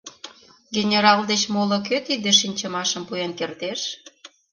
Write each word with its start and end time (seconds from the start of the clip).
Генерал 0.75 1.19
деч 1.31 1.41
моло 1.53 1.77
кӧ 1.87 1.97
тиде 2.07 2.31
шинчымашым 2.39 3.03
пуэн 3.07 3.31
кертеш?... 3.39 3.81